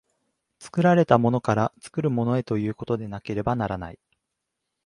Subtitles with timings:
[0.57, 3.99] 作られたものから作るものへということでなければならない。